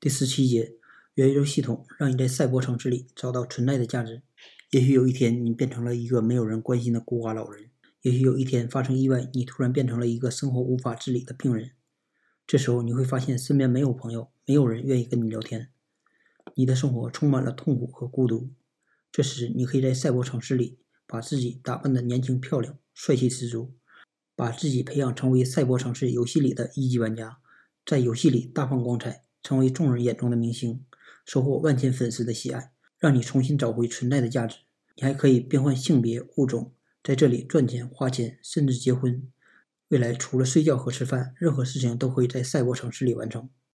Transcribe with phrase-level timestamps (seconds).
[0.00, 0.76] 第十七节，
[1.14, 4.22] 元宇宙系统让你在赛博城市里找到存在的价值。
[4.70, 7.64] 也许有一天，你变成了一个没有人关心的孤寡老人；
[8.02, 11.72] 也许有一天发生意外，你突然变成了一个生活无法自理的病人。
[12.46, 15.70] 这时候，你会发现身边没有朋友，没有人愿意跟你聊天，
[16.54, 18.50] 你的生活充满了痛苦和孤独。
[19.10, 20.78] 这时，你可以在赛博城市里
[21.08, 23.74] 把自己打扮得年轻漂亮、帅气十足，
[24.36, 27.38] 把自己培养成为赛博城市游戏里的一级玩家，
[27.84, 30.84] 在游戏里大放光彩，成为众人眼中的明星，
[31.24, 34.58] 收获万千粉丝的喜爱，让你重新找回存在的价值。
[34.94, 39.26] 你还可以变换性别、物种，在这里赚钱、花钱，甚至结婚。
[39.88, 43.48] 未来除了睡觉和吃饭，任何事情都可以在赛博城市里完成。